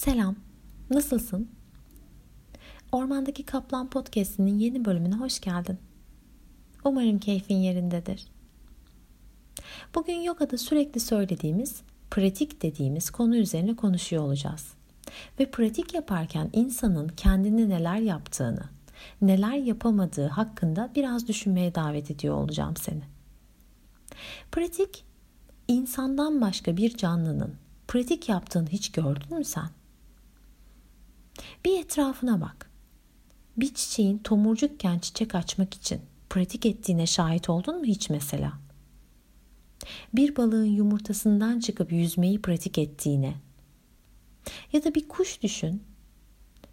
Selam, 0.00 0.36
nasılsın? 0.90 1.50
Ormandaki 2.92 3.46
Kaplan 3.46 3.90
Podcast'inin 3.90 4.58
yeni 4.58 4.84
bölümüne 4.84 5.14
hoş 5.14 5.40
geldin. 5.40 5.78
Umarım 6.84 7.18
keyfin 7.18 7.56
yerindedir. 7.56 8.26
Bugün 9.94 10.14
yogada 10.14 10.58
sürekli 10.58 11.00
söylediğimiz, 11.00 11.82
pratik 12.10 12.62
dediğimiz 12.62 13.10
konu 13.10 13.36
üzerine 13.36 13.76
konuşuyor 13.76 14.22
olacağız. 14.22 14.74
Ve 15.40 15.50
pratik 15.50 15.94
yaparken 15.94 16.50
insanın 16.52 17.08
kendini 17.08 17.68
neler 17.68 17.98
yaptığını, 17.98 18.64
neler 19.22 19.56
yapamadığı 19.56 20.26
hakkında 20.26 20.90
biraz 20.94 21.28
düşünmeye 21.28 21.74
davet 21.74 22.10
ediyor 22.10 22.34
olacağım 22.34 22.76
seni. 22.76 23.02
Pratik, 24.52 25.04
insandan 25.68 26.40
başka 26.40 26.76
bir 26.76 26.96
canlının 26.96 27.54
pratik 27.88 28.28
yaptığını 28.28 28.68
hiç 28.68 28.92
gördün 28.92 29.38
mü 29.38 29.44
sen? 29.44 29.79
Bir 31.64 31.80
etrafına 31.80 32.40
bak. 32.40 32.70
Bir 33.56 33.74
çiçeğin 33.74 34.18
tomurcukken 34.18 34.98
çiçek 34.98 35.34
açmak 35.34 35.74
için 35.74 36.00
pratik 36.30 36.66
ettiğine 36.66 37.06
şahit 37.06 37.50
oldun 37.50 37.78
mu 37.78 37.84
hiç 37.84 38.10
mesela? 38.10 38.52
Bir 40.14 40.36
balığın 40.36 40.64
yumurtasından 40.64 41.60
çıkıp 41.60 41.92
yüzmeyi 41.92 42.42
pratik 42.42 42.78
ettiğine 42.78 43.34
ya 44.72 44.84
da 44.84 44.94
bir 44.94 45.08
kuş 45.08 45.42
düşün. 45.42 45.82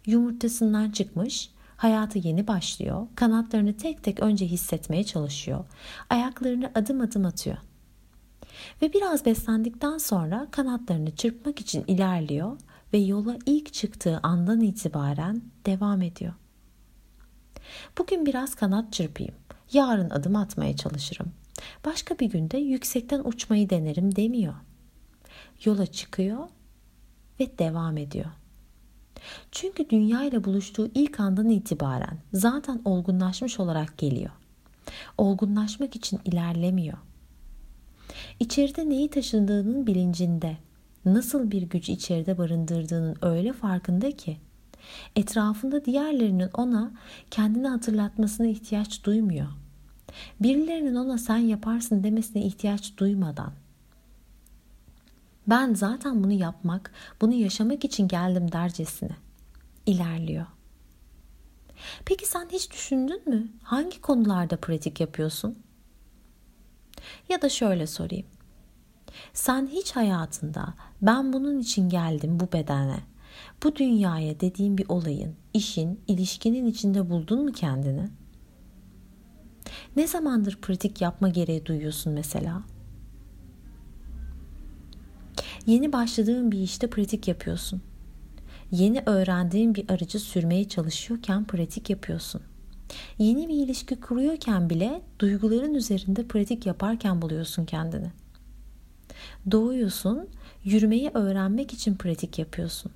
Yumurtasından 0.06 0.90
çıkmış, 0.90 1.50
hayatı 1.76 2.18
yeni 2.18 2.46
başlıyor. 2.46 3.06
Kanatlarını 3.14 3.76
tek 3.76 4.04
tek 4.04 4.20
önce 4.20 4.46
hissetmeye 4.46 5.04
çalışıyor. 5.04 5.64
Ayaklarını 6.10 6.70
adım 6.74 7.00
adım 7.00 7.26
atıyor. 7.26 7.56
Ve 8.82 8.92
biraz 8.92 9.24
beslendikten 9.24 9.98
sonra 9.98 10.48
kanatlarını 10.50 11.16
çırpmak 11.16 11.60
için 11.60 11.84
ilerliyor 11.86 12.58
ve 12.92 12.98
yola 12.98 13.38
ilk 13.46 13.72
çıktığı 13.72 14.20
andan 14.22 14.60
itibaren 14.60 15.42
devam 15.66 16.02
ediyor. 16.02 16.34
Bugün 17.98 18.26
biraz 18.26 18.54
kanat 18.54 18.92
çırpayım. 18.92 19.34
Yarın 19.72 20.10
adım 20.10 20.36
atmaya 20.36 20.76
çalışırım. 20.76 21.32
Başka 21.84 22.18
bir 22.18 22.30
günde 22.30 22.58
yüksekten 22.58 23.20
uçmayı 23.24 23.70
denerim 23.70 24.16
demiyor. 24.16 24.54
Yola 25.64 25.86
çıkıyor 25.86 26.48
ve 27.40 27.58
devam 27.58 27.96
ediyor. 27.96 28.30
Çünkü 29.52 29.90
dünya 29.90 30.24
ile 30.24 30.44
buluştuğu 30.44 30.90
ilk 30.94 31.20
andan 31.20 31.48
itibaren 31.48 32.18
zaten 32.32 32.80
olgunlaşmış 32.84 33.60
olarak 33.60 33.98
geliyor. 33.98 34.30
Olgunlaşmak 35.18 35.96
için 35.96 36.20
ilerlemiyor. 36.24 36.98
İçeride 38.40 38.88
neyi 38.88 39.10
taşındığının 39.10 39.86
bilincinde, 39.86 40.56
nasıl 41.04 41.50
bir 41.50 41.62
güç 41.62 41.88
içeride 41.88 42.38
barındırdığının 42.38 43.16
öyle 43.22 43.52
farkında 43.52 44.10
ki 44.10 44.38
etrafında 45.16 45.84
diğerlerinin 45.84 46.50
ona 46.54 46.92
kendini 47.30 47.68
hatırlatmasına 47.68 48.46
ihtiyaç 48.46 49.04
duymuyor. 49.04 49.48
Birilerinin 50.40 50.94
ona 50.94 51.18
sen 51.18 51.36
yaparsın 51.36 52.04
demesine 52.04 52.42
ihtiyaç 52.42 52.96
duymadan 52.96 53.52
ben 55.48 55.74
zaten 55.74 56.24
bunu 56.24 56.32
yapmak, 56.32 56.92
bunu 57.20 57.34
yaşamak 57.34 57.84
için 57.84 58.08
geldim 58.08 58.52
dercesine 58.52 59.16
ilerliyor. 59.86 60.46
Peki 62.04 62.26
sen 62.26 62.48
hiç 62.52 62.72
düşündün 62.72 63.28
mü? 63.28 63.48
Hangi 63.62 64.00
konularda 64.00 64.56
pratik 64.56 65.00
yapıyorsun? 65.00 65.58
Ya 67.28 67.42
da 67.42 67.48
şöyle 67.48 67.86
sorayım. 67.86 68.26
Sen 69.32 69.66
hiç 69.66 69.96
hayatında 69.96 70.74
ben 71.02 71.32
bunun 71.32 71.58
için 71.58 71.88
geldim 71.88 72.40
bu 72.40 72.52
bedene, 72.52 73.00
bu 73.64 73.76
dünyaya 73.76 74.40
dediğin 74.40 74.78
bir 74.78 74.88
olayın, 74.88 75.34
işin, 75.54 76.00
ilişkinin 76.06 76.66
içinde 76.66 77.10
buldun 77.10 77.44
mu 77.44 77.52
kendini? 77.52 78.08
Ne 79.96 80.06
zamandır 80.06 80.58
pratik 80.62 81.00
yapma 81.00 81.28
gereği 81.28 81.66
duyuyorsun 81.66 82.12
mesela? 82.12 82.62
Yeni 85.66 85.92
başladığın 85.92 86.52
bir 86.52 86.58
işte 86.58 86.90
pratik 86.90 87.28
yapıyorsun. 87.28 87.82
Yeni 88.70 89.02
öğrendiğin 89.06 89.74
bir 89.74 89.90
aracı 89.90 90.20
sürmeye 90.20 90.68
çalışıyorken 90.68 91.44
pratik 91.44 91.90
yapıyorsun. 91.90 92.42
Yeni 93.18 93.48
bir 93.48 93.54
ilişki 93.54 94.00
kuruyorken 94.00 94.70
bile 94.70 95.02
duyguların 95.18 95.74
üzerinde 95.74 96.26
pratik 96.26 96.66
yaparken 96.66 97.22
buluyorsun 97.22 97.64
kendini. 97.64 98.12
Doğuyorsun, 99.50 100.28
yürümeyi 100.64 101.10
öğrenmek 101.14 101.72
için 101.72 101.94
pratik 101.94 102.38
yapıyorsun. 102.38 102.92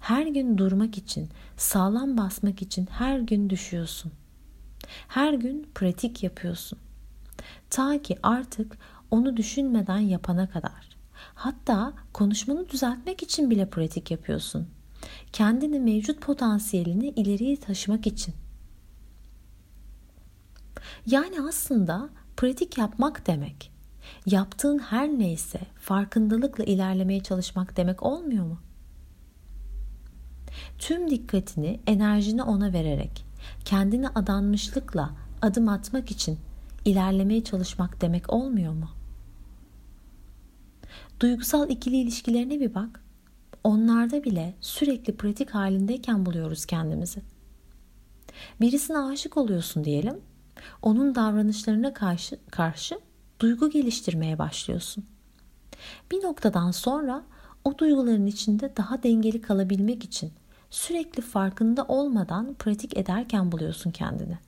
Her 0.00 0.26
gün 0.26 0.58
durmak 0.58 0.98
için, 0.98 1.28
sağlam 1.56 2.16
basmak 2.16 2.62
için 2.62 2.86
her 2.86 3.18
gün 3.18 3.50
düşüyorsun. 3.50 4.12
Her 5.08 5.34
gün 5.34 5.68
pratik 5.74 6.22
yapıyorsun. 6.22 6.78
Ta 7.70 8.02
ki 8.02 8.18
artık 8.22 8.78
onu 9.10 9.36
düşünmeden 9.36 9.98
yapana 9.98 10.50
kadar. 10.50 10.96
Hatta 11.34 11.92
konuşmanı 12.12 12.68
düzeltmek 12.68 13.22
için 13.22 13.50
bile 13.50 13.70
pratik 13.70 14.10
yapıyorsun. 14.10 14.68
Kendini 15.32 15.80
mevcut 15.80 16.20
potansiyelini 16.20 17.08
ileriye 17.08 17.56
taşımak 17.56 18.06
için. 18.06 18.34
Yani 21.06 21.40
aslında 21.48 22.08
pratik 22.36 22.78
yapmak 22.78 23.26
demek. 23.26 23.73
Yaptığın 24.26 24.78
her 24.78 25.08
neyse 25.08 25.60
farkındalıkla 25.76 26.64
ilerlemeye 26.64 27.22
çalışmak 27.22 27.76
demek 27.76 28.02
olmuyor 28.02 28.44
mu? 28.44 28.58
Tüm 30.78 31.10
dikkatini, 31.10 31.80
enerjini 31.86 32.42
ona 32.42 32.72
vererek, 32.72 33.24
kendine 33.64 34.08
adanmışlıkla 34.08 35.10
adım 35.42 35.68
atmak 35.68 36.10
için 36.10 36.38
ilerlemeye 36.84 37.44
çalışmak 37.44 38.00
demek 38.00 38.32
olmuyor 38.32 38.72
mu? 38.72 38.90
Duygusal 41.20 41.70
ikili 41.70 41.96
ilişkilerine 41.96 42.60
bir 42.60 42.74
bak. 42.74 43.04
Onlarda 43.64 44.24
bile 44.24 44.54
sürekli 44.60 45.16
pratik 45.16 45.50
halindeyken 45.50 46.26
buluyoruz 46.26 46.66
kendimizi. 46.66 47.22
Birisine 48.60 48.98
aşık 48.98 49.36
oluyorsun 49.36 49.84
diyelim. 49.84 50.20
Onun 50.82 51.14
davranışlarına 51.14 51.94
karşı, 51.94 52.38
karşı 52.50 52.98
duygu 53.40 53.70
geliştirmeye 53.70 54.38
başlıyorsun. 54.38 55.04
Bir 56.10 56.22
noktadan 56.22 56.70
sonra 56.70 57.22
o 57.64 57.78
duyguların 57.78 58.26
içinde 58.26 58.76
daha 58.76 59.02
dengeli 59.02 59.40
kalabilmek 59.40 60.04
için 60.04 60.32
sürekli 60.70 61.22
farkında 61.22 61.84
olmadan 61.84 62.54
pratik 62.54 62.96
ederken 62.96 63.52
buluyorsun 63.52 63.90
kendini. 63.90 64.38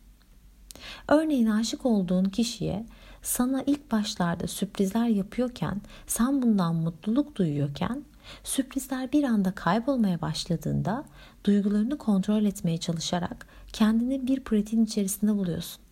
Örneğin 1.09 1.47
aşık 1.47 1.87
olduğun 1.87 2.25
kişiye 2.25 2.87
sana 3.23 3.63
ilk 3.67 3.93
başlarda 3.93 4.47
sürprizler 4.47 5.07
yapıyorken, 5.07 5.81
sen 6.07 6.43
bundan 6.43 6.75
mutluluk 6.75 7.37
duyuyorken, 7.37 8.05
sürprizler 8.45 9.13
bir 9.13 9.25
anda 9.25 9.53
kaybolmaya 9.53 10.21
başladığında 10.21 11.05
duygularını 11.45 11.99
kontrol 11.99 12.45
etmeye 12.45 12.79
çalışarak 12.79 13.47
kendini 13.73 14.27
bir 14.27 14.41
pratiğin 14.41 14.85
içerisinde 14.85 15.35
buluyorsun. 15.35 15.83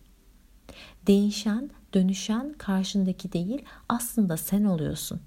Değişen, 1.07 1.69
dönüşen 1.95 2.53
karşındaki 2.53 3.33
değil, 3.33 3.65
aslında 3.89 4.37
sen 4.37 4.63
oluyorsun. 4.63 5.21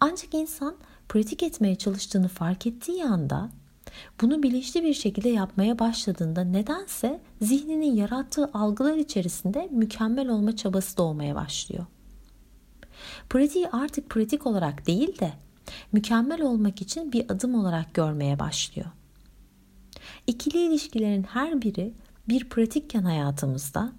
Ancak 0.00 0.34
insan 0.34 0.76
pratik 1.08 1.42
etmeye 1.42 1.76
çalıştığını 1.76 2.28
fark 2.28 2.66
ettiği 2.66 3.04
anda 3.04 3.50
bunu 4.20 4.42
bilinçli 4.42 4.82
bir 4.82 4.94
şekilde 4.94 5.28
yapmaya 5.28 5.78
başladığında 5.78 6.44
nedense 6.44 7.20
zihninin 7.42 7.94
yarattığı 7.94 8.50
algılar 8.54 8.96
içerisinde 8.96 9.68
mükemmel 9.70 10.28
olma 10.28 10.56
çabası 10.56 10.96
doğmaya 10.96 11.34
başlıyor. 11.34 11.86
Pratiği 13.28 13.68
artık 13.68 14.10
pratik 14.10 14.46
olarak 14.46 14.86
değil 14.86 15.20
de 15.20 15.32
mükemmel 15.92 16.42
olmak 16.42 16.82
için 16.82 17.12
bir 17.12 17.30
adım 17.30 17.54
olarak 17.54 17.94
görmeye 17.94 18.38
başlıyor. 18.38 18.88
İkili 20.26 20.58
ilişkilerin 20.58 21.22
her 21.22 21.62
biri 21.62 21.92
bir 22.28 22.48
pratikken 22.48 23.02
hayatımızda 23.02 23.92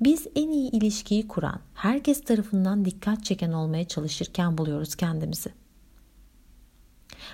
biz 0.00 0.26
en 0.36 0.50
iyi 0.50 0.70
ilişkiyi 0.70 1.28
kuran, 1.28 1.60
herkes 1.74 2.20
tarafından 2.20 2.84
dikkat 2.84 3.24
çeken 3.24 3.52
olmaya 3.52 3.88
çalışırken 3.88 4.58
buluyoruz 4.58 4.94
kendimizi. 4.94 5.52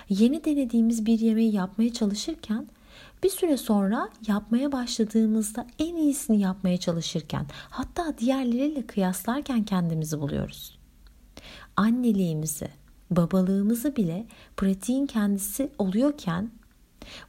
Yeni 0.09 0.45
denediğimiz 0.45 1.05
bir 1.05 1.19
yemeği 1.19 1.55
yapmaya 1.55 1.93
çalışırken 1.93 2.67
bir 3.23 3.29
süre 3.29 3.57
sonra 3.57 4.09
yapmaya 4.27 4.71
başladığımızda 4.71 5.67
en 5.79 5.95
iyisini 5.95 6.39
yapmaya 6.39 6.77
çalışırken 6.77 7.45
hatta 7.69 8.17
diğerleriyle 8.17 8.87
kıyaslarken 8.87 9.63
kendimizi 9.63 10.19
buluyoruz. 10.19 10.79
Anneliğimizi, 11.75 12.69
babalığımızı 13.11 13.95
bile 13.95 14.27
pratiğin 14.57 15.05
kendisi 15.05 15.69
oluyorken 15.77 16.51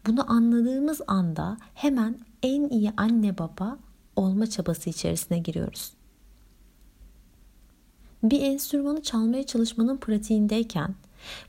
bunu 0.07 0.31
anladığımız 0.31 1.01
anda 1.07 1.57
hemen 1.75 2.19
en 2.43 2.69
iyi 2.69 2.93
anne 2.97 3.39
baba 3.39 3.79
olma 4.17 4.47
çabası 4.47 4.91
içerisine 4.91 5.39
giriyoruz. 5.39 5.93
Bir 8.23 8.41
enstrümanı 8.43 9.03
çalmaya 9.03 9.47
çalışmanın 9.47 9.97
pratiğindeyken 9.97 10.95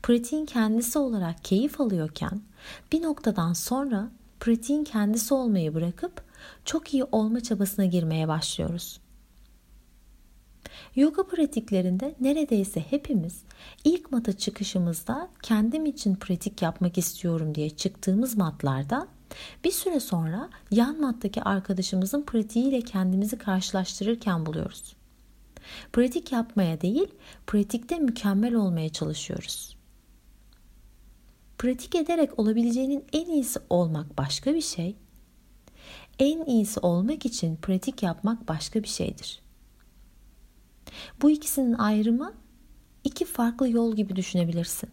pratiğin 0.02 0.46
kendisi 0.46 0.98
olarak 0.98 1.44
keyif 1.44 1.80
alıyorken 1.80 2.40
bir 2.92 3.02
noktadan 3.02 3.52
sonra 3.52 4.10
pratiğin 4.40 4.84
kendisi 4.84 5.34
olmayı 5.34 5.74
bırakıp 5.74 6.22
çok 6.64 6.94
iyi 6.94 7.04
olma 7.04 7.40
çabasına 7.40 7.84
girmeye 7.84 8.28
başlıyoruz. 8.28 9.00
Yoga 10.96 11.26
pratiklerinde 11.26 12.14
neredeyse 12.20 12.80
hepimiz 12.80 13.42
ilk 13.84 14.12
mata 14.12 14.32
çıkışımızda 14.32 15.28
kendim 15.42 15.86
için 15.86 16.14
pratik 16.14 16.62
yapmak 16.62 16.98
istiyorum 16.98 17.54
diye 17.54 17.70
çıktığımız 17.70 18.36
matlarda 18.36 19.08
bir 19.64 19.70
süre 19.70 20.00
sonra 20.00 20.50
yan 20.70 21.00
mattaki 21.00 21.42
arkadaşımızın 21.42 22.22
pratiğiyle 22.22 22.80
kendimizi 22.80 23.38
karşılaştırırken 23.38 24.46
buluyoruz. 24.46 24.96
Pratik 25.92 26.32
yapmaya 26.32 26.80
değil, 26.80 27.08
pratikte 27.46 27.98
mükemmel 27.98 28.54
olmaya 28.54 28.88
çalışıyoruz. 28.88 29.76
Pratik 31.58 31.94
ederek 31.94 32.38
olabileceğinin 32.38 33.04
en 33.12 33.26
iyisi 33.26 33.60
olmak 33.70 34.18
başka 34.18 34.54
bir 34.54 34.60
şey. 34.60 34.96
En 36.18 36.44
iyisi 36.44 36.80
olmak 36.80 37.26
için 37.26 37.56
pratik 37.56 38.02
yapmak 38.02 38.48
başka 38.48 38.82
bir 38.82 38.88
şeydir. 38.88 39.42
Bu 41.22 41.30
ikisinin 41.30 41.72
ayrımı 41.72 42.34
iki 43.04 43.24
farklı 43.24 43.68
yol 43.68 43.96
gibi 43.96 44.16
düşünebilirsin. 44.16 44.90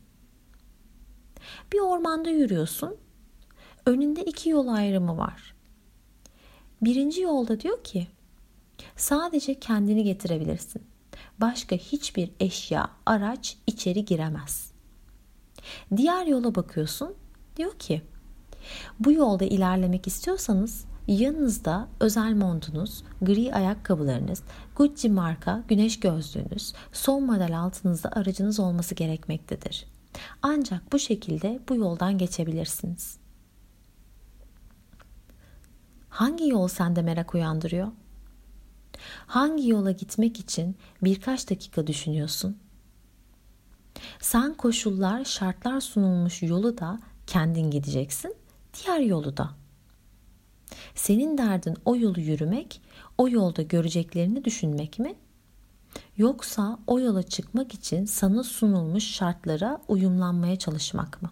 Bir 1.74 1.80
ormanda 1.80 2.30
yürüyorsun. 2.30 2.98
Önünde 3.86 4.24
iki 4.24 4.50
yol 4.50 4.68
ayrımı 4.68 5.18
var. 5.18 5.56
Birinci 6.82 7.22
yolda 7.22 7.60
diyor 7.60 7.84
ki 7.84 8.08
sadece 8.96 9.60
kendini 9.60 10.04
getirebilirsin. 10.04 10.82
Başka 11.38 11.76
hiçbir 11.76 12.32
eşya, 12.40 12.90
araç 13.06 13.58
içeri 13.68 14.06
giremez. 14.06 14.72
Diğer 15.98 16.26
yola 16.26 16.56
bakıyorsun. 16.56 17.14
Diyor 17.58 17.80
ki 17.80 18.02
bu 19.00 19.12
yolda 19.12 19.46
ilerlemek 19.46 20.08
istiyorsanız 20.08 20.86
Yanınızda 21.08 21.88
özel 22.00 22.34
montunuz, 22.36 23.04
gri 23.22 23.56
ayakkabılarınız, 23.56 24.44
Gucci 24.76 25.10
marka 25.10 25.64
güneş 25.68 26.00
gözlüğünüz, 26.00 26.74
son 26.92 27.24
model 27.24 27.60
altınızda 27.60 28.10
aracınız 28.12 28.60
olması 28.60 28.96
gerekmektedir. 28.96 29.86
Ancak 30.42 30.92
bu 30.92 31.00
şekilde 31.00 31.60
bu 31.70 31.76
yoldan 31.76 32.18
geçebilirsiniz. 32.18 33.21
Hangi 36.12 36.50
yol 36.50 36.68
sende 36.68 37.02
merak 37.02 37.36
uyandırıyor? 37.36 37.88
Hangi 39.28 39.70
yola 39.70 39.92
gitmek 39.92 40.40
için 40.40 40.76
birkaç 41.04 41.50
dakika 41.50 41.88
düşünüyorsun? 41.88 42.58
Sen 44.20 44.54
koşullar, 44.54 45.26
şartlar 45.26 45.82
sunulmuş 45.82 46.44
yolu 46.44 46.78
da 46.78 47.00
kendin 47.28 47.72
gideceksin, 47.72 48.36
diğer 48.74 49.00
yolu 49.00 49.38
da. 49.38 49.50
Senin 50.96 51.38
derdin 51.38 51.78
o 51.86 51.96
yolu 51.96 52.20
yürümek, 52.20 52.82
o 53.18 53.30
yolda 53.30 53.62
göreceklerini 53.62 54.46
düşünmek 54.46 55.00
mi? 55.00 55.16
Yoksa 56.18 56.80
o 56.88 57.00
yola 57.00 57.24
çıkmak 57.24 57.74
için 57.74 58.06
sana 58.06 58.44
sunulmuş 58.44 59.04
şartlara 59.04 59.82
uyumlanmaya 59.88 60.56
çalışmak 60.56 61.22
mı? 61.22 61.32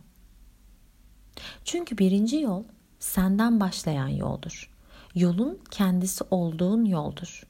Çünkü 1.66 1.98
birinci 1.98 2.38
yol 2.38 2.64
senden 3.00 3.60
başlayan 3.60 4.08
yoldur. 4.08 4.70
Yolun 5.16 5.60
kendisi 5.72 6.24
olduğun 6.32 6.86
yoldur. 6.86 7.44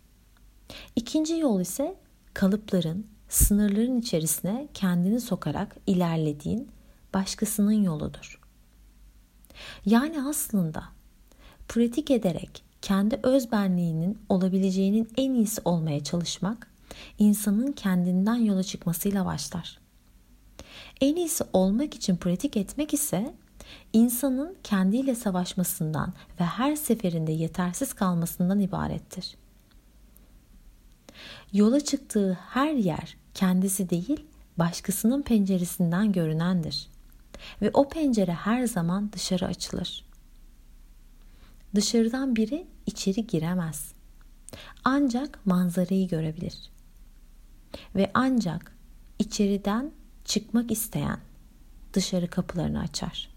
İkinci 0.95 1.37
yol 1.37 1.61
ise 1.61 1.95
kalıpların, 2.33 3.07
sınırların 3.29 3.99
içerisine 3.99 4.67
kendini 4.73 5.21
sokarak 5.21 5.75
ilerlediğin 5.87 6.71
başkasının 7.13 7.71
yoludur. 7.83 8.39
Yani 9.85 10.23
aslında 10.23 10.83
pratik 11.67 12.11
ederek 12.11 12.63
kendi 12.81 13.19
özbenliğinin 13.23 14.17
olabileceğinin 14.29 15.09
en 15.17 15.33
iyisi 15.33 15.61
olmaya 15.65 16.03
çalışmak 16.03 16.67
insanın 17.19 17.71
kendinden 17.71 18.35
yola 18.35 18.63
çıkmasıyla 18.63 19.25
başlar. 19.25 19.79
En 21.01 21.15
iyisi 21.15 21.43
olmak 21.53 21.93
için 21.93 22.17
pratik 22.17 22.57
etmek 22.57 22.93
ise 22.93 23.33
insanın 23.93 24.57
kendiyle 24.63 25.15
savaşmasından 25.15 26.13
ve 26.39 26.43
her 26.43 26.75
seferinde 26.75 27.31
yetersiz 27.31 27.93
kalmasından 27.93 28.59
ibarettir. 28.59 29.35
Yola 31.53 31.79
çıktığı 31.79 32.33
her 32.33 32.73
yer 32.73 33.17
kendisi 33.33 33.89
değil, 33.89 34.25
başkasının 34.57 35.21
penceresinden 35.21 36.11
görünendir. 36.11 36.87
Ve 37.61 37.71
o 37.73 37.89
pencere 37.89 38.33
her 38.33 38.67
zaman 38.67 39.11
dışarı 39.13 39.45
açılır. 39.45 40.05
Dışarıdan 41.75 42.35
biri 42.35 42.67
içeri 42.85 43.27
giremez. 43.27 43.93
Ancak 44.83 45.45
manzarayı 45.45 46.07
görebilir. 46.07 46.69
Ve 47.95 48.11
ancak 48.13 48.75
içeriden 49.19 49.91
çıkmak 50.25 50.71
isteyen 50.71 51.19
dışarı 51.93 52.29
kapılarını 52.29 52.79
açar. 52.79 53.29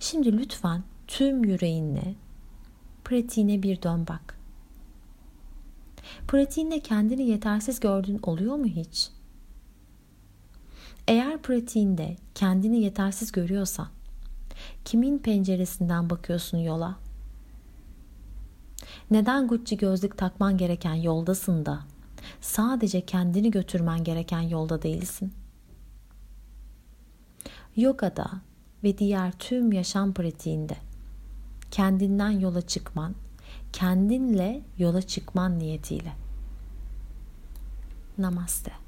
Şimdi 0.00 0.38
lütfen 0.38 0.82
tüm 1.06 1.44
yüreğinle 1.44 2.14
pratiğine 3.04 3.62
bir 3.62 3.82
dön 3.82 4.06
bak. 4.08 4.38
Pratiğinde 6.28 6.80
kendini 6.80 7.22
yetersiz 7.22 7.80
gördüğün 7.80 8.20
oluyor 8.22 8.56
mu 8.56 8.66
hiç? 8.66 9.10
Eğer 11.08 11.42
pratiğinde 11.42 12.16
kendini 12.34 12.80
yetersiz 12.80 13.32
görüyorsan 13.32 13.88
Kimin 14.84 15.18
penceresinden 15.18 16.10
bakıyorsun 16.10 16.58
yola? 16.58 16.96
Neden 19.10 19.48
Gucci 19.48 19.76
gözlük 19.76 20.18
takman 20.18 20.56
gereken 20.56 20.94
yoldasın 20.94 21.66
da 21.66 21.80
sadece 22.40 23.06
kendini 23.06 23.50
götürmen 23.50 24.04
gereken 24.04 24.40
yolda 24.40 24.82
değilsin? 24.82 25.32
Yogada 27.76 28.30
ve 28.84 28.98
diğer 28.98 29.32
tüm 29.32 29.72
yaşam 29.72 30.14
pratiğinde 30.14 30.76
kendinden 31.70 32.30
yola 32.30 32.62
çıkman, 32.62 33.14
kendinle 33.72 34.62
yola 34.78 35.02
çıkman 35.02 35.58
niyetiyle. 35.58 36.12
Namaste. 38.18 38.83